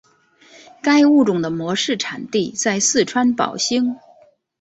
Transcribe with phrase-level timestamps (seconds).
[0.81, 3.97] 该物种的模式产地在四川宝兴。